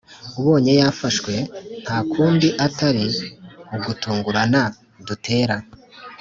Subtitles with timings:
[0.39, 1.33] ubonye yafashwe
[1.83, 3.05] ntakundi atari
[3.75, 4.61] ugutungurana
[5.07, 5.55] dutera".